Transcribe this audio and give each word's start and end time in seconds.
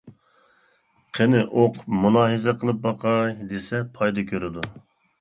قېنى 1.17 1.43
ئوقۇپ 1.43 1.95
مۇلاھىزە 1.99 2.57
قىلىپ 2.65 2.83
باقاي 2.89 3.39
دېسە 3.55 3.87
پايدا 4.01 4.29
كۆرىدۇ. 4.35 4.71